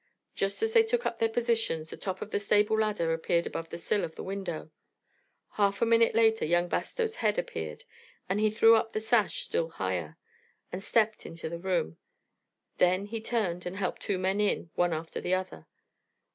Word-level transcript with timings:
Just 0.33 0.63
as 0.63 0.73
they 0.73 0.81
took 0.81 1.05
up 1.05 1.19
their 1.19 1.29
positions 1.29 1.91
the 1.91 1.95
top 1.95 2.23
of 2.23 2.31
the 2.31 2.39
stable 2.39 2.79
ladder 2.79 3.13
appeared 3.13 3.45
above 3.45 3.69
the 3.69 3.77
sill 3.77 4.03
of 4.03 4.15
the 4.15 4.23
window. 4.23 4.71
Half 5.51 5.79
a 5.79 5.85
minute 5.85 6.15
later 6.15 6.43
young 6.43 6.67
Bastow's 6.67 7.17
head 7.17 7.37
appeared, 7.37 7.83
and 8.27 8.39
he 8.39 8.49
threw 8.49 8.75
up 8.75 8.93
the 8.93 8.99
sash 8.99 9.41
still 9.43 9.69
higher, 9.69 10.17
and 10.71 10.81
stepped 10.81 11.23
into 11.27 11.49
the 11.49 11.59
room; 11.59 11.97
then 12.79 13.05
he 13.05 13.21
turned 13.21 13.67
and 13.67 13.75
helped 13.75 14.01
two 14.01 14.17
men 14.17 14.41
in, 14.41 14.71
one 14.73 14.91
after 14.91 15.21
the 15.21 15.35
other. 15.35 15.67